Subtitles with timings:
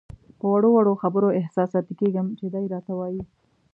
[0.39, 3.23] په وړو وړو خبرو احساساتي کېږم چې دی راته وایي.